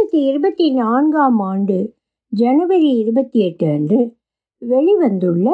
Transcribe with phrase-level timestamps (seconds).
[0.00, 1.94] ரெண்டாயிரத்தி இருபத்தி நான்காம் ஆண்டு
[2.32, 3.98] ஜனவரி இருபத்தி எட்டு அன்று
[4.62, 5.48] வெளிவந்துள்ள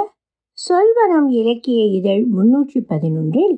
[0.58, 3.56] சொல்வனம் இலக்கிய இதழ் முன்னூற்றி பதினொன்றில்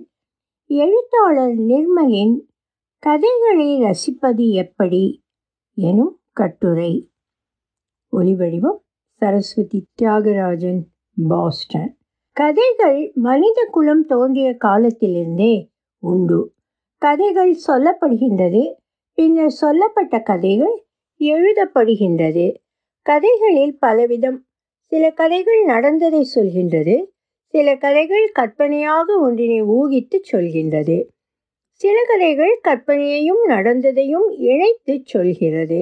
[0.67, 2.35] எழுத்தாளர் நிர்மலின்
[2.99, 5.03] கதைகளை ரசிப்பது எப்படி
[5.75, 7.11] எனும் கட்டுரை.
[8.13, 8.81] ஒலிவடிவம்
[9.23, 10.83] சரஸ்வதி தியாகராஜன்
[11.29, 11.97] பாஸ்டன்.
[12.33, 15.55] கதைகள் மனித குலம் தோன்றிய காலத்திலிருந்தே
[16.03, 16.55] உண்டு.
[17.03, 18.65] கதைகள் சொல்லப்படுகின்றது
[19.19, 20.75] பின்னர் சொல்லப்பட்ட கதைகள்
[21.21, 22.55] எழுதப்படுகின்றது.
[23.03, 24.37] கதைகளில் பலவிதம்
[24.93, 27.05] சில கதைகள் நடந்ததை சொல்கின்றது
[27.55, 30.97] சில கதைகள் கற்பனையாக ஒன்றினை ஊகித்து சொல்கின்றது.
[31.73, 35.81] சில கதைகள் கற்பனையையும் நடந்ததையும் இணைத்து சொல்கிறது.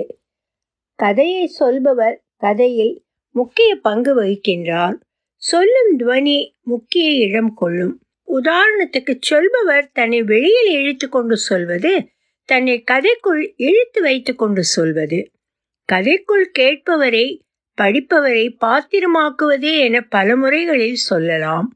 [0.95, 4.97] கதையை சொல்பவர் கதையில் முக்கிய பங்கு வகிக்கின்றார்.
[5.43, 7.95] சொல்லும் துவனி முக்கிய இடம் கொள்ளும்.
[8.29, 11.93] உதாரணத்துக்கு சொல்பவர் தன்னை வெளியில் இழுத்து கொண்டு சொல்வது
[12.49, 15.31] தன்னை கதைக்குள் இழுத்து வைத்து கொண்டு சொல்வது
[15.93, 17.27] கதைக்குள் கேட்பவரை
[17.79, 21.67] படிப்பவரை பாத்திரமாக்குவதே என பல முறைகளில் சொல்லலாம்.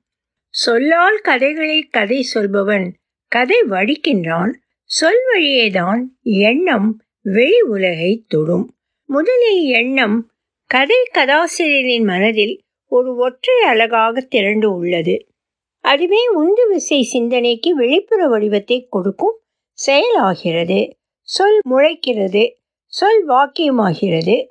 [0.48, 2.94] சொல்லால் கதைகளை கதை சொல்பவன்
[3.32, 4.52] கதை வடிக்கின்றான்
[4.90, 8.66] சொல் வழியேதான் எண்ணம் வெளி உலகை தொடும்.
[9.08, 10.30] முதலில் எண்ணம்
[10.66, 12.54] கதை கதாசிரியரின் மனதில்
[12.92, 15.16] ஒரு ஒற்றை அழகாக திரண்டு உள்ளது.
[15.84, 19.36] அதுவே உந்து விசை சிந்தனைக்கு வெளிப்புற வடிவத்தை கொடுக்கும்
[19.86, 20.90] செயலாகிறது.
[21.22, 22.52] சொல் முளைக்கிறது.
[22.86, 24.48] சொல் வாக்கியமாகிறது.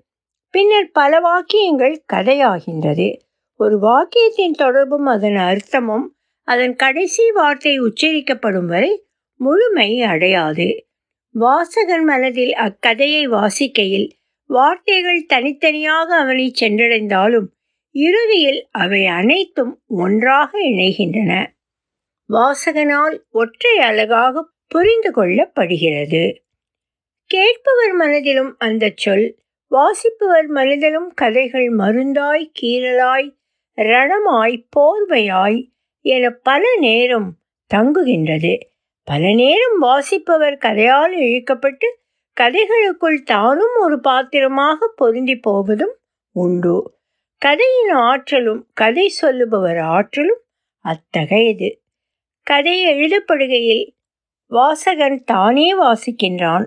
[0.50, 3.20] பின்னர் பல வாக்கியங்கள் கதையாகின்றது.
[3.56, 6.06] ஒரு வாக்கியத்தின் தொடர்பும் அதன் அர்த்தமும்
[6.44, 9.04] அதன் கடைசி வார்த்தை உச்சரிக்கப்படும் வரை
[9.36, 10.86] முழுமை அடையாது.
[11.40, 14.10] வாசகன் மனதில் அக்கதையை வாசிக்கையில்
[14.46, 17.46] வார்த்தைகள் தனித்தனியாக அவனை சென்றடைந்தாலும்
[17.92, 21.46] இறுதியில் அவை அனைத்தும் ஒன்றாக இணைகின்றன.
[22.30, 26.38] வாசகனால் ஒற்றை அழகாக புரிந்து கொள்ளப்படுகிறது.
[27.26, 33.38] கேட்பவர் மனதிலும் அந்த சொல் வாசிப்பவர் மனதிலும் கதைகள் மருந்தாய் கீரலாய்
[33.82, 35.70] ரணமாய் போர்வையாய்
[36.02, 37.36] என பல நேரம்
[37.74, 38.60] தங்குகின்றது.
[39.04, 41.90] பல நேரம் வாசிப்பவர் கதையால் இழுக்கப்பட்டு
[42.42, 45.96] கதைகளுக்குள் தானும் ஒரு பாத்திரமாக பொருந்தி போவதும்
[46.32, 46.98] உண்டு.
[47.38, 50.42] கதையின் ஆற்றலும் கதை சொல்லுபவர் ஆற்றலும்
[50.80, 51.82] அத்தகையது.
[52.44, 53.98] கதை எழுதப்படுகையில்
[54.52, 56.66] வாசகன் தானே வாசிக்கின்றான்.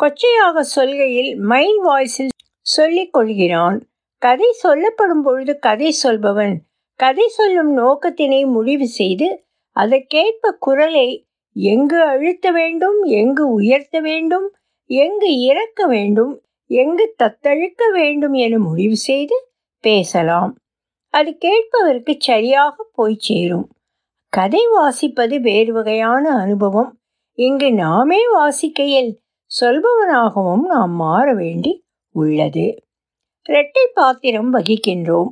[0.00, 2.34] கொச்சையாக சொல்கையில் மைண்ட் வாய்ஸில்
[2.66, 3.78] சொல்லிக் கொள்கிறான்.
[4.22, 6.54] கதை சொல்லப்படும் பொழுது கதை சொல்பவன்
[7.00, 9.28] கதை சொல்லும் நோக்கத்தினை முடிவு செய்து
[9.76, 11.08] அதற்கேற்ப குரலை
[11.56, 14.46] எங்கு அழுத்த வேண்டும் எங்கு உயர்த்த வேண்டும்
[14.90, 16.32] எங்கு இறக்க வேண்டும்
[16.70, 19.36] எங்கு தத்தழுக்க வேண்டும் என முடிவு செய்து
[19.84, 20.52] பேசலாம்.
[21.14, 23.66] அது கேட்பவருக்கு சரியாக போய் சேரும்.
[24.28, 26.90] கதை வாசிப்பது வேறு வகையான அனுபவம்.
[27.36, 29.12] இங்கு நாமே வாசிக்கையில்
[29.60, 32.84] சொல்பவனாகவும் நாம் மாற வேண்டி உள்ளது.
[33.42, 35.28] இரட்டை பாத்திரம் வகிக்கின்றோம்.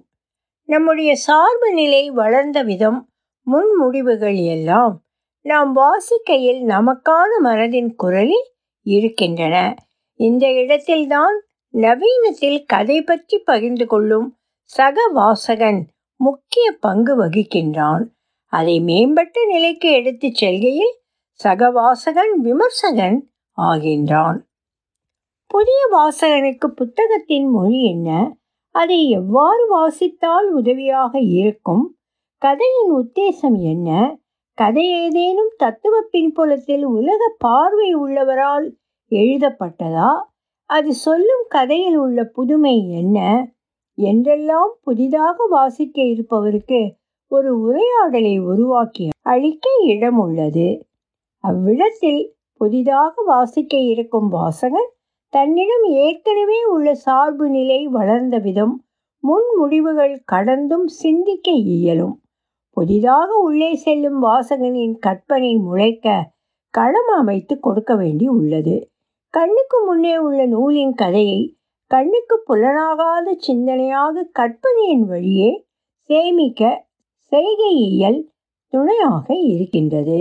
[0.65, 3.09] நம்முடைய சார்பு நிலை வளர்ந்த விதம்
[3.47, 5.03] முன்முடிவுகள் எல்லாம்
[5.41, 8.53] நாம் வாசிக்கையில் நமக்கான மனதின் குரலில்
[8.83, 9.75] இருக்கின்றன.
[10.15, 11.43] இந்த இடத்தில்தான்
[11.75, 15.81] நவீனத்தில் கதை பற்றி பகிர்ந்து கொள்ளும் சக வாசகன்
[16.17, 18.05] முக்கிய பங்கு வகிக்கின்றான்.
[18.47, 21.01] அதை மேம்பட்ட நிலைக்கு எடுத்துச் செல்கையில்
[21.45, 23.19] சகவாசகன் விமர்சகன்
[23.59, 24.39] ஆகின்றான்.
[25.47, 28.37] புதிய வாசகனுக்கு புத்தகத்தின் மொழி என்ன?
[28.75, 31.97] அதை எவ்வாறு வாசித்தால் உதவியாக இருக்கும்?
[32.39, 34.19] கதையின் உத்தேசம் என்ன?
[34.59, 38.67] கதை ஏதேனும் தத்துவ பின்புலத்தில் உலக பார்வை உள்ளவரால்
[39.11, 40.13] எழுதப்பட்டதா?
[40.65, 43.19] அது சொல்லும் கதையில் உள்ள புதுமை என்ன?
[43.95, 46.93] என்றெல்லாம் புதிதாக வாசிக்க இருப்பவருக்கு
[47.29, 50.87] ஒரு உரையாடலை உருவாக்கி அளிக்க இடம் உள்ளது
[51.45, 52.23] அவ்விடத்தில்
[52.61, 54.91] புதிதாக வாசிக்க இருக்கும் வாசகன்
[55.33, 58.75] தன்னிடம் ஏற்கனவே உள்ள சார்பு நிலை வளர்ந்த விதம்
[59.25, 62.15] முன் முடிவுகள் கடந்தும் சிந்திக்க இயலும்.
[62.77, 66.07] புதிதாக உள்ளே செல்லும் வாசகனின் கற்பனை முளைக்க
[66.75, 68.77] களம் அமைத்து கொடுக்க வேண்டி உள்ளது.
[69.35, 71.41] கண்ணுக்கு முன்னே உள்ள நூலின் கதையை
[71.91, 75.51] கண்ணுக்கு புலனாகாத சிந்தனையாக கற்பனையின் வழியே
[76.11, 76.63] சேமிக்க
[77.33, 78.21] செய்கையியல்
[78.73, 80.21] துணையாக இருக்கின்றது.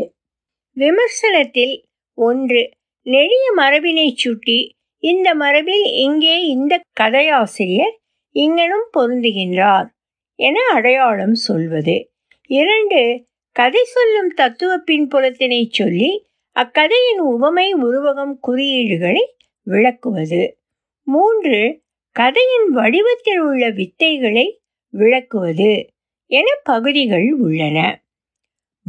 [0.77, 1.75] விமர்சனத்தில்
[2.17, 2.61] ஒன்று
[3.05, 4.59] நெடிய மரபினை சுட்டி
[5.03, 7.95] இந்த மரபில் இங்கே இந்த கதையாசிரியர்
[8.35, 9.87] இங்கனும் பொருந்துகின்றார்
[10.39, 11.95] என அடையாளம் சொல்வது.
[12.49, 13.01] இரண்டு
[13.55, 16.11] கதை சொல்லும் தத்துவ பின்புலத்தினை சொல்லி
[16.55, 19.23] அக்கதையின் உவமை உருவகம் குறியீடுகளை
[19.67, 20.41] விளக்குவது.
[21.07, 21.59] மூன்று
[22.15, 24.47] கதையின் வடிவத்தில் உள்ள வித்தைகளை
[24.93, 25.71] விளக்குவது
[26.31, 27.77] என பகுதிகள் உள்ளன.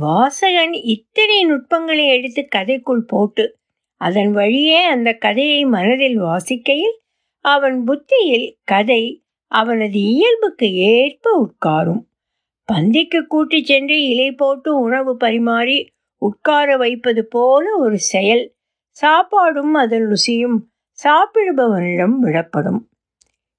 [0.00, 3.58] வாசகன் இத்தனை நுட்பங்களை எடுத்து கதைக்குள் போட்டு
[3.96, 6.98] அதன் வழியே அந்த கதையை மனதில் வாசிக்கையில்
[7.40, 12.02] அவன் புத்தியில் கதை அவனது இயல்புக்கு ஏற்ப உட்காரும்.
[12.72, 15.86] பந்திக்கு கூட்டிச் சென்று இலை போட்டு உணவு பரிமாறி
[16.16, 18.54] உட்கார வைப்பது போல ஒரு செயல்.
[19.02, 20.58] சாப்பாடும் அதன் ருசியும்
[20.98, 22.80] சாப்பிடுபவனிடம் விடப்படும்.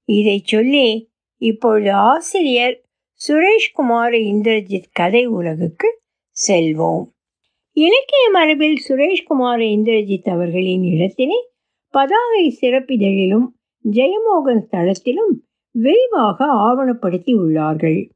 [0.04, 2.82] இதை சொல்லி இப்பொழுது ஆசிரியர்
[3.28, 6.02] சுரேஷ்குமார் இந்திரஜித் கதை உலகுக்கு
[6.48, 7.04] செல்வோம்.
[7.72, 11.40] இலக்கிய மரபில் சுரேஷ்குமார் இந்திரஜித் அவர்களின் இடத்தினை
[11.88, 13.46] பதாகை சிறப்பிதழிலும்
[13.90, 15.32] ஜெயமோகன் தளத்திலும்
[15.70, 18.10] விரிவாக ஆவணப்படுத்தி உள்ளார்கள்.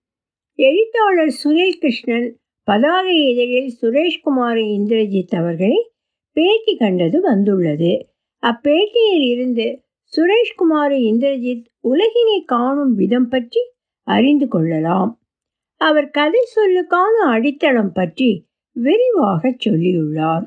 [0.54, 5.90] எழுத்தாளர் சுனில் கிருஷ்ணன் பதாகை இதழில் சுரேஷ்குமார் இந்திரஜித் அவர்களை
[6.32, 8.08] பேட்டி கண்டது வந்துள்ளது.
[8.42, 9.82] அப்பேட்டியில் இருந்து
[10.16, 13.60] சுரேஷ்குமார் இந்திரஜித் உலகினை காணும் விதம் பற்றி
[14.02, 15.20] அறிந்து கொள்ளலாம்.
[15.80, 20.46] அவர் கதை சொல்லுக்கான அடித்தளம் பற்றி விரிவாக சொல்லியுள்ளார்.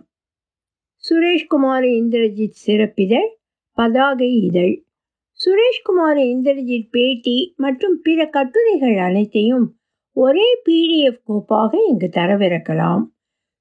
[1.03, 3.29] சுரேஷ்குமார் இந்திரஜித் சிறப்பிதழ்
[3.71, 4.83] பதாகை இதழ்.
[5.39, 9.77] சுரேஷ்குமார் இந்திரஜித் பேட்டி மற்றும் பிற கட்டுரைகள் அனைத்தையும்
[10.17, 13.03] ஒரே பிடிஎஃப் கோப்பாக இங்கு தரவிறக்கலாம்.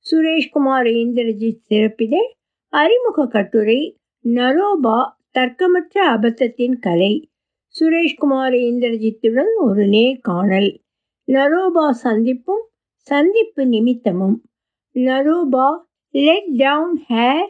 [0.07, 2.29] சுரேஷ்குமார் இந்திரஜித் சிறப்பிதழ்
[2.73, 3.81] அறிமுக கட்டுரை
[4.25, 4.99] நரோபா
[5.31, 7.31] தர்க்கமற்ற அபத்தத்தின் கலை.
[7.75, 10.71] சுரேஷ்குமார் இந்திரஜித்துடன் ஒரு நேர்காணல்.
[11.35, 12.65] நரோபா சந்திப்பும்
[13.07, 14.37] சந்திப்பு நிமித்தமும்.
[14.95, 15.67] Naropa
[16.11, 17.49] let down hair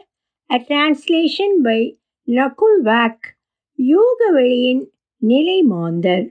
[0.49, 1.79] a translation by
[2.27, 3.25] Nakul Vak
[3.75, 4.83] யூக வெளியின்
[5.17, 6.25] நிலை மாந்தர்.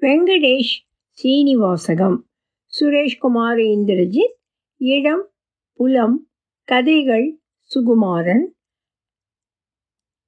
[0.00, 0.74] வெங்கடேஷ்
[1.22, 2.18] சீனிவாசகம்.
[2.80, 4.36] சுரேஷ்குமார் இந்திரஜித்
[4.76, 5.24] இடம்
[5.72, 6.28] புலம்
[6.64, 7.40] கதைகள்
[7.70, 8.44] சுகுமாரன்.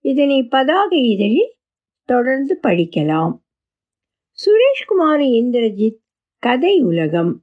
[0.00, 1.54] இதனை பதாகை இதழில்
[2.04, 3.34] தொடர்ந்து படிக்கலாம்.
[4.38, 6.04] சுரேஷ்குமார் இந்திரஜித்
[6.46, 7.42] கதை உலகம்.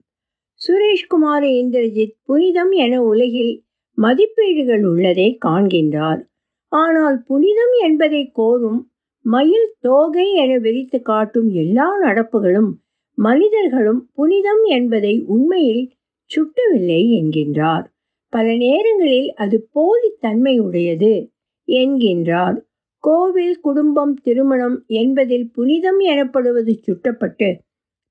[0.67, 3.63] சுரேஷ்குமார் இந்திரஜித் புனிதம் என உலகில்
[3.93, 6.21] மதிப்பீடுகள் உள்ளதை காண்கின்றார்.
[6.67, 8.91] ஆனால் புனிதம் என்பதை கோரும்
[9.21, 12.69] மயில் தோகை என விரித்து காட்டும் எல்லா நடப்புகளும்
[13.15, 15.91] மனிதர்களும் புனிதம் என்பதை உண்மையில்
[16.31, 17.85] சுட்டவில்லை என்கின்றார்.
[18.29, 21.29] பல நேரங்களில் அது போலி தன்மையுடையது
[21.67, 22.57] என்கின்றார்.
[22.99, 27.57] கோவில் குடும்பம் திருமணம் என்பதில் புனிதம் எனப்படுவது சுட்டப்பட்டு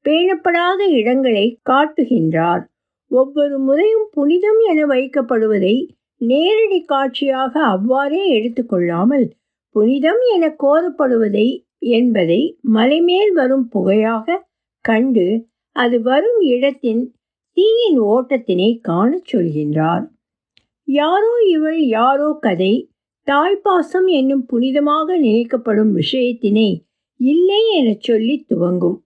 [0.04, 2.62] பேணப்படாத இடங்களை காட்டுகின்றார்.
[3.10, 5.76] ஒவ்வொரு முறையும் புனிதம் என வைக்கப்படுவதை
[6.20, 9.26] நேரடி காட்சியாக அவ்வாறே எடுத்துக்கொள்ளாமல்
[9.74, 12.40] புனிதம் என கோரப்படுவதை என்பதை
[12.74, 14.38] மலைமேல் வரும் புகையாக
[14.84, 15.26] கண்டு
[15.76, 17.02] அது வரும் இடத்தின்
[17.56, 20.04] தீயின் ஓட்டத்தினை காணச் சொல்கின்றார்.
[20.88, 22.74] யாரோ இவள் யாரோ கதை
[23.26, 26.68] தாய்ப்பாசம் என்னும் புனிதமாக நினைக்கப்படும் விஷயத்தினை
[27.20, 28.98] இல்லை எனச் சொல்லி துவங்கும்.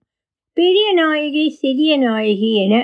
[0.57, 2.75] பெரிய நாயகி சிறிய நாயகி என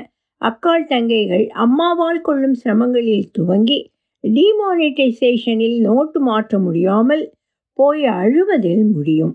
[0.41, 3.77] அக்கால் தங்கைகள் அம்மாவால் கொள்ளும் சிரமங்களில் துவங்கி
[4.23, 7.23] டிமானிட்டைசேஷனில் நோட்டு மாற்ற முடியாமல்
[7.79, 9.33] போய் அழுவதில் முடியும்.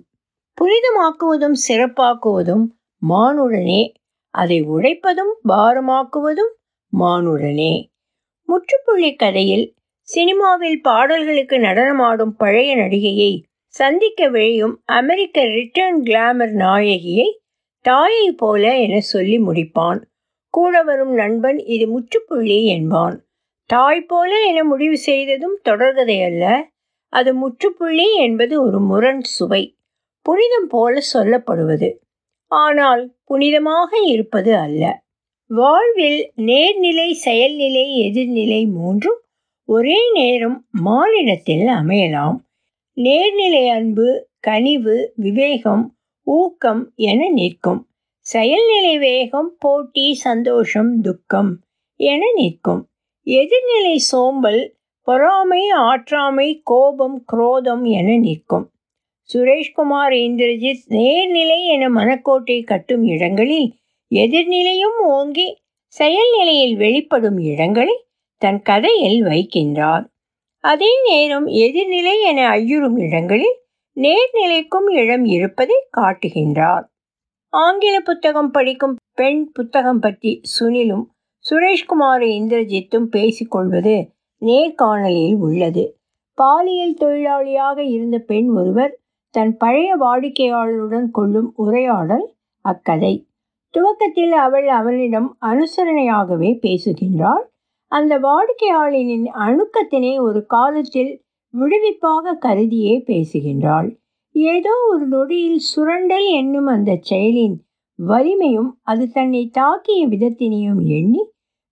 [0.59, 2.65] புனிதமாக்குவதும் சிறப்பாக்குவதும்
[3.03, 3.81] மானுடனே.
[4.35, 6.53] அதை உழைப்பதும் பாரமாக்குவதும்
[6.93, 7.73] மானுடனே.
[8.49, 9.67] முற்றுப்புள்ளி கதையில்
[10.09, 13.33] சினிமாவில் பாடல்களுக்கு நடனமாடும் பழைய நடிகையை
[13.75, 17.29] சந்திக்க விழையும் அமெரிக்க ரிட்டர்ன் கிளாமர் நாயகியை
[17.89, 20.01] தாயை போல என சொல்லி முடிப்பான்.
[20.49, 23.25] கூட வரும் நண்பன் இது முற்றுப்புள்ளி என்பான்.
[23.67, 26.69] தாய் போல என முடிவு செய்ததும் தொடர்கதை அல்ல.
[27.09, 29.77] அது முற்றுப்புள்ளி என்பது ஒரு முரண் சுவை.
[30.23, 31.97] புனிதம் போல சொல்லப்படுவது.
[32.47, 35.03] ஆனால் புனிதமாக இருப்பது அல்ல.
[35.47, 39.21] வாழ்வில் நேர்நிலை செயல்நிலை எதிர்நிலை மூன்றும்
[39.65, 42.37] ஒரே நேரம் மானிடத்தில் அமையலாம்.
[42.97, 45.98] நேர்நிலை அன்பு கனிவு விவேகம்
[46.29, 47.87] ஊக்கம் என நிற்கும்.
[48.33, 51.61] செயல்நிலை வேகம் போட்டி சந்தோஷம் துக்கம்
[51.97, 52.89] என நிற்கும்.
[53.25, 58.71] எதிர்நிலை சோம்பல் பொறாமை ஆற்றாமை கோபம் குரோதம் என நிற்கும்.
[59.33, 63.73] சுரேஷ்குமார் இந்திரஜித் நேர்நிலை என மனக்கோட்டை கட்டும் இடங்களில்
[64.11, 65.57] எதிர்நிலையும் ஓங்கி
[65.99, 67.97] செயல்நிலையில் வெளிப்படும் இடங்களை
[68.39, 70.05] தன் கதையில் வைக்கின்றார்.
[70.61, 73.57] அதே நேரம் எதிர்நிலை என ஐயுறும் இடங்களில்
[73.99, 76.85] நேர்நிலைக்கும் இடம் இருப்பதை காட்டுகின்றார்.
[77.49, 81.05] ஆங்கில புத்தகம் படிக்கும் பெண் புத்தகம் பற்றி சுனிலும்
[81.45, 84.11] சுரேஷ்குமார் இந்திரஜித்தும் பேசிக்கொள்வது
[84.43, 85.99] நேர்காணலில் உள்ளது.
[86.35, 88.99] பாலியல் தொழிலாளியாக இருந்த பெண் ஒருவர்
[89.31, 93.27] தன் பழைய வாடிக்கையாளருடன் கொள்ளும் உரையாடல் அக்கதை.
[93.75, 97.45] துவக்கத்தில் அவள் அவனிடம் அனுசரணையாகவே பேசுகின்றாள்.
[97.87, 101.13] அந்த வாடிக்கையாளரின் அணுக்கத்தினை ஒரு காலத்தில்
[101.55, 103.99] விடுவிப்பாக கருதியே பேசுகின்றாள்.
[104.31, 107.57] ஏதோ ஒரு நொடியில் சுரண்டல் என்னும் அந்த செயலின்
[107.99, 111.23] வலிமையும் அது தன்னை தாக்கிய விதத்தினையும் எண்ணி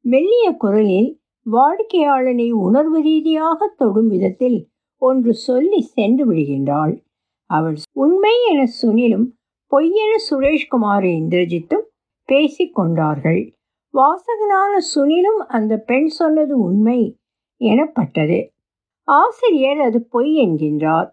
[0.01, 4.69] மெல்லிய குரலில் வாடிக்கையாளனை உணர்வு ரீதியாக தொடும் விதத்தில்
[4.99, 7.03] ஒன்று சொல்லி சென்று விடுகின்றாள்.
[7.51, 9.27] அவள் உண்மை என சுனிலும்
[9.73, 11.87] பொய்யென சுரேஷ்குமார் இந்திரஜித்தும்
[12.25, 13.55] பேசிக் கொண்டார்கள்.
[13.95, 17.17] வாசகனான சுனிலும் அந்த பெண் சொன்னது உண்மை
[17.57, 18.39] எனப்பட்டது.
[19.09, 21.11] ஆசிரியர் அது பொய் என்கின்றார்.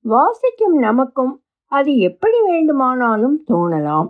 [0.00, 4.08] வாசிக்கும் நமக்கும் அது எப்படி வேண்டுமானாலும் தோணலாம்.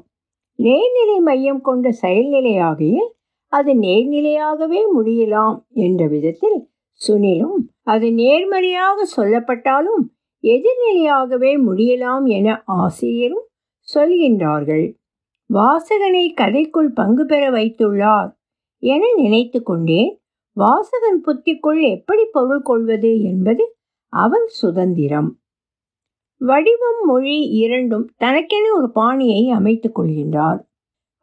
[0.59, 3.09] நேர்நிலை மையம் கொண்ட செயல்நிலையாகையில்
[3.47, 6.69] அது நேர்நிலையாகவே முடியலாம் என்ற விதத்தில்
[7.09, 10.03] சுனிலும் அது நேர்மறையாக சொல்லப்பட்டாலும்
[10.43, 13.47] எதிர்நிலையாகவே முடியலாம் என ஆசிரியரும்
[13.95, 14.95] சொல்கின்றார்கள்.
[15.55, 18.31] வாசகனை கதைக்குள் பங்கு பெற வைத்துள்ளார்
[18.79, 20.20] என நினைத்து கொண்டேன்
[20.57, 23.77] வாசகன் புத்திக்குள் எப்படி பொருள் கொள்வது என்பது
[24.13, 25.41] அவன் சுதந்திரம்.
[26.41, 30.61] வடிவம் மொழி இரண்டும் தனக்கென ஒரு பாணியை அமைத்துக் கொள்கின்றார்.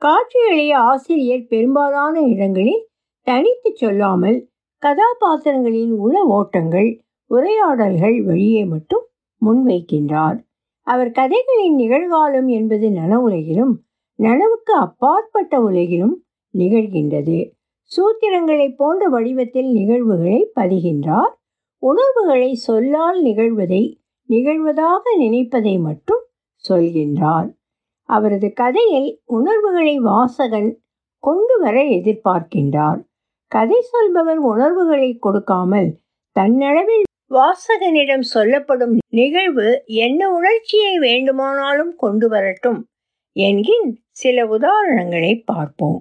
[0.02, 2.88] காட்சிகளை ஆசிரியர் பெரும்பாலான இடங்களில்
[3.22, 4.50] தனித்து சொல்லாமல்
[4.84, 6.90] கதாபாத்திரங்களின் உள ஓட்டங்கள்
[7.32, 9.06] உரையாடல்கள் வழியே மட்டும்
[9.42, 10.38] முன்வைக்கின்றார்.
[10.82, 13.74] அவர் கதைகளின் நிகழ்காலம் என்பது நன உலகிலும்
[14.20, 16.16] நனவுக்கு அப்பாற்பட்ட உலகிலும்
[16.54, 17.57] நிகழ்கின்றது.
[17.92, 21.34] சூத்திரங்களைப் போன்ற வடிவத்தில் நிகழ்வுகளை பதிகின்றார்.
[21.84, 23.84] உணர்வுகளை சொல்லால் நிகழ்வதை
[24.30, 26.24] நிகழ்வதாக நினைப்பதை மட்டும்
[26.70, 27.50] சொல்கின்றார்.
[28.10, 30.70] அவரது கதையில் உணர்வுகளை வாசகன்
[31.24, 33.00] கொண்டு வர எதிர்பார்க்கின்றார்.
[33.52, 35.90] கதை சொல்பவர் உணர்வுகளை கொடுக்காமல்
[36.40, 42.80] தன்னளவில் வாசகனிடம் சொல்லப்படும் நிகழ்வு என்ன உணர்ச்சியை வேண்டுமானாலும் கொண்டு வரட்டும்
[43.36, 46.00] என்கின் சில உதாரணங்களை பார்ப்போம்.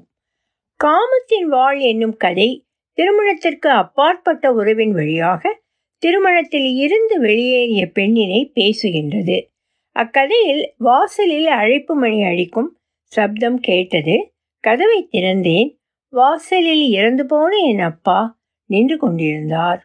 [0.81, 5.63] காமத்தின் வாழ் என்னும் கதை திருமணத்திற்கு அப்பாற்பட்ட உறவின் வழியாக
[6.03, 9.37] திருமணத்தில் இருந்து வெளியேறிய பெண்ணினை பேசுகின்றது.
[9.97, 12.79] அக்கதையில் வாசலில் அழைப்பு மணி அடிக்கும்
[13.13, 15.71] சப்தம் கேட்டது கதவை திறந்தேன்.
[16.09, 18.39] வாசலில் இறந்து போன என் அப்பா
[18.71, 19.81] நின்று கொண்டிருந்தார்.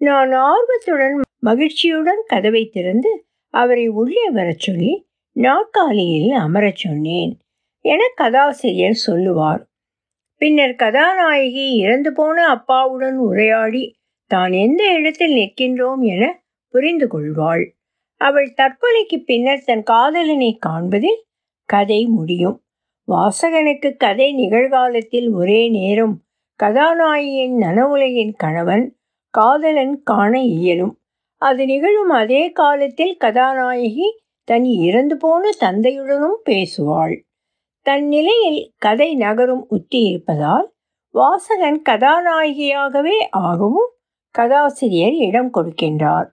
[0.00, 4.92] நான் ஆர்வத்துடன் மகிழ்ச்சியுடன் கதவை திறந்து அவரை உள்ளே வரச் சொல்லி
[5.36, 7.32] நாற்காலியில் அமரச் சொன்னேன்.
[7.84, 9.62] என கதாசிரியர் சொல்லுவார்.
[10.40, 13.82] பின்னர் கதாநாயகி இறந்து போன அப்பாவுடன் உரையாடி
[14.30, 16.22] தான் எந்த இடத்தில் நிற்கின்றோம் என
[16.74, 17.64] புரிந்து கொள்வாள்.
[18.20, 21.20] அவள் தற்கொலைக்கு பின்னர் தன் காதலனை காண்பதில்
[21.68, 22.56] கதை முடியும்.
[23.08, 26.14] வாசகனுக்கு கதை நிகழ்காலத்தில் ஒரே நேரம்.
[26.60, 28.84] கதாநாயகியின் நனவுலகின் கணவன்
[29.34, 30.94] காதலன் காண இயலும்.
[31.42, 34.08] அது நிகழும் அதே காலத்தில் கதாநாயகி
[34.48, 37.16] தன் இறந்து போன தந்தையுடனும் பேசுவாள்.
[37.88, 40.66] தன் நிலையில் கதை நகரும் உத்தி இருப்பதால்
[41.14, 43.90] வாசகன் கதாநாயகியாகவே ஆகவும்
[44.30, 46.26] கதாசிரியர் இடம் கொடுக்கின்றார்.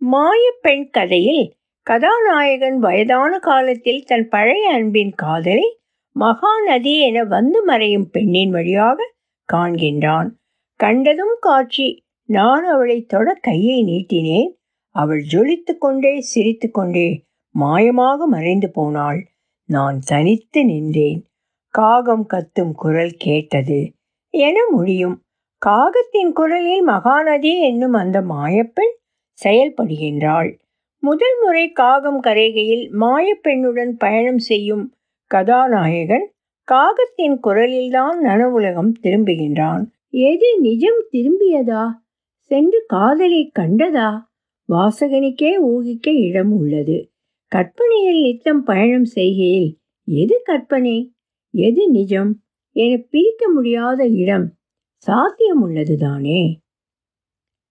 [0.00, 5.66] மாயப்பெண் கதையில் கதாநாயகன் வயதான காலத்தில் தன் பழைய அன்பின் காதலை
[6.16, 9.12] மகாநதி என வந்து மறையும் பெண்ணின் வழியாக
[9.52, 10.30] காண்கின்றான்.
[10.80, 14.50] கண்டதும் காட்சி நான் அவளை தொட கையை நீட்டினேன்.
[14.88, 17.08] அவள் ஜொலித்து கொண்டே சிரித்து கொண்டே
[17.54, 19.32] மாயமாக மறைந்து போனாள்.
[19.66, 21.24] நான் தனித்து நின்றேன்.
[21.68, 23.92] காகம் கத்தும் குரல் கேட்டது.
[24.30, 25.22] என முடியும்
[25.66, 28.94] காகத்தின் குரலில் மகாநதி என்னும் அந்த மாயப்பெண்
[29.44, 30.58] செயல்படுகின்றாள்.
[30.98, 34.94] முதல் முறை காகம் கரைகையில் மாயப்பெண்ணுடன் பயணம் செய்யும்
[35.26, 36.32] கதாநாயகன்
[36.72, 39.84] காகத்தின் குரலில்தான் நனவுலகம் திரும்புகின்றான்.
[40.10, 41.90] எது நிஜம் திரும்பியதா?
[42.38, 44.20] சென்று காதலை கண்டதா?
[44.68, 47.13] வாசகனுக்கே ஊகிக்க இடம் உள்ளது.
[47.54, 49.68] கற்பனையில் நித்தம் பயணம் செய்கையில்
[50.08, 51.14] எது கற்பனை?
[51.50, 52.30] எது நிஜம்?
[52.72, 54.46] என பிரிக்க முடியாத இடம்
[55.06, 56.40] சாத்தியம் உள்ளதுதானே?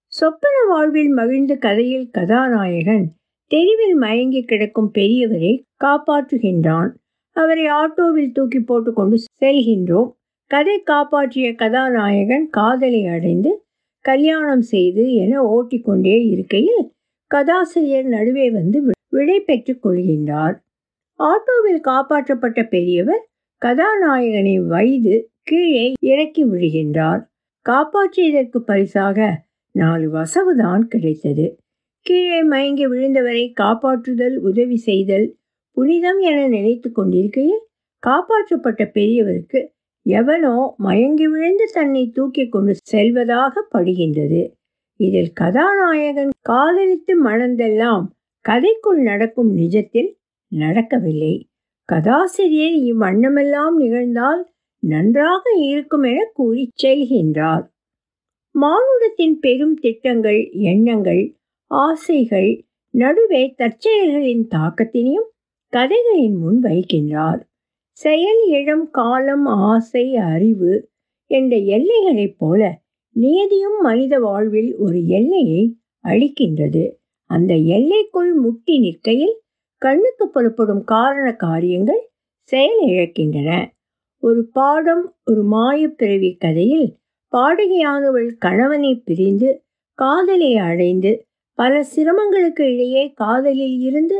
[0.06, 3.06] சொப்பன வாழ்வில் மகிழ்ந்த கதையில் கதாநாயகன்
[3.52, 6.90] தெருவில் மயங்கி கிடக்கும் பெரியவரை காப்பாற்றுகின்றான்.
[7.36, 10.10] அவரை ஆட்டோவில் தூக்கி போட்டுக்கொண்டு செல்கின்றோம்.
[10.52, 13.64] கதை காப்பாற்றிய கதாநாயகன் காதலை அடைந்து
[14.06, 16.84] கல்யாணம் செய்து என ஓட்டிக்கொண்டே இருக்கையில்
[17.28, 20.56] கதாசிரியர் நடுவே வந்து விடை பெற்றுக் கொள்கின்றார்.
[21.20, 23.24] ஆட்டோவில் காப்பாற்றப்பட்ட பெரியவர்
[23.62, 27.22] கதாநாயகனை வைது கீழே இறக்கி விடுகின்றார்.
[27.66, 29.28] காப்பாற்றியதற்கு பரிசாக
[29.76, 31.46] நாலு வசவுதான் கிடைத்தது.
[32.06, 35.28] கீழே மயங்கி விழுந்தவரை காப்பாற்றுதல் உதவி செய்தல்
[35.78, 37.62] புனிதம் என நினைத்து கொண்டிருக்கையில்
[38.04, 39.60] காப்பாற்றப்பட்ட பெரியவருக்கு
[40.06, 44.42] எவனோ மயங்கி விழுந்து தன்னை தூக்கி கொண்டு செல்வதாக படுகின்றது.
[45.00, 48.06] இதில் கதாநாயகன் காதலித்து மணந்தெல்லாம்
[48.46, 50.10] கதைக்குள் நடக்கும் நிஜத்தில்
[50.52, 51.36] நடக்கவில்லை.
[51.90, 54.42] கதாசிரியர் இவ்வண்ணமெல்லாம் நிகழ்ந்தால்
[54.84, 57.64] நன்றாக இருக்கும் என கூறி செய்கின்றார்
[58.56, 61.24] மானுடத்தின் பெரும் திட்டங்கள் எண்ணங்கள்
[61.72, 62.52] ஆசைகள்
[62.94, 65.30] நடுவே தற்செயல்களின் தாக்கத்தினையும்
[65.74, 67.40] கதைகளின் முன் வைக்கின்றார்.
[68.00, 70.74] செயல் இடம் காலம் ஆசை அறிவு
[71.32, 72.62] என்ற எல்லைகளைப் போல
[73.16, 75.64] நியதியும் மனித வாழ்வில் ஒரு எல்லையை
[76.06, 76.84] அளிக்கின்றது.
[77.30, 79.36] அந்த எல்லைக்குள் முட்டி நிற்கையில்
[79.82, 82.02] கண்ணுக்கு புறப்படும் காரண காரியங்கள்
[82.52, 83.52] செயலிழக்கின்றன
[84.24, 86.88] ஒரு பாடம் ஒரு மாயப்பிறவி கதையில்
[87.34, 89.50] பாடகியானவள் கணவனை பிரிந்து
[90.00, 91.12] காதலை அடைந்து
[91.58, 94.18] பல சிரமங்களுக்கு இடையே காதலில் இருந்து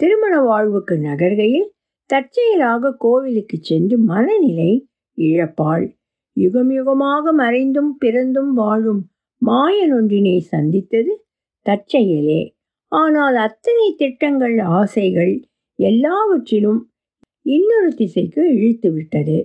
[0.00, 1.68] திருமண வாழ்வுக்கு நகர்கையில்
[2.10, 4.70] தற்செயலாக கோவிலுக்கு சென்று மனநிலை
[5.18, 5.86] இழப்பாள்.
[6.36, 9.02] யுகம் யுகமாக மறைந்தும் பிறந்தும் வாழும்
[9.42, 11.12] மாயனொன்றினை சந்தித்தது
[11.68, 12.42] தற்செயலே.
[12.92, 15.34] ஆனால் அத்தனை திட்டங்கள் ஆசைகள்
[15.78, 16.80] எல்லாவற்றிலும்
[17.42, 19.38] இன்னொரு திசைக்கு இழுத்து விட்டது.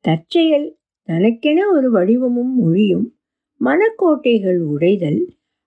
[0.00, 0.78] தற்செயல்
[1.08, 3.06] தனக்கென ஒரு வடிவமும் மொழியும்
[3.60, 5.20] மனக்கோட்டைகள் உடைதல்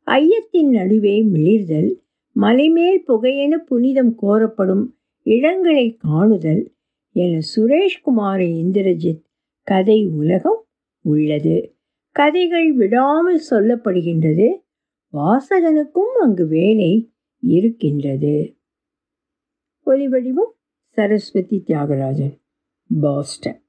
[0.08, 1.92] ஐயத்தின் நடுவே மிளிர்தல்
[2.36, 4.86] மலைமேல் புகையென புனிதம் கோரப்படும்
[5.26, 6.64] இடங்களை காணுதல்
[7.16, 9.24] என சுரேஷ்குமார இந்திரஜித்
[9.68, 10.62] கதை உலகம்
[11.02, 11.76] உள்ளது.
[12.12, 14.48] கதைகள் விடாமல் சொல்லப்படுகின்றது.
[15.16, 18.58] வாசகனுக்கும் அங்கு வேலை இருக்கின்றது.
[19.86, 20.54] ஒலிவடிவம்
[20.90, 22.38] சரஸ்வதி தியாகராஜன்
[23.02, 23.65] பாஸ்டன்.